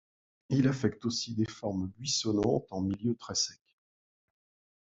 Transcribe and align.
Il 0.49 0.67
affecte 0.67 1.05
aussi 1.05 1.35
des 1.35 1.45
formes 1.45 1.91
buissonnantes, 1.95 2.65
en 2.71 2.81
milieu 2.81 3.13
très 3.15 3.35
sec. 3.35 3.61